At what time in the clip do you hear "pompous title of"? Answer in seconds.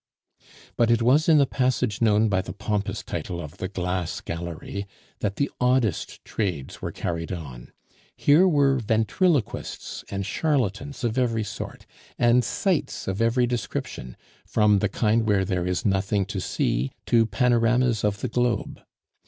2.53-3.57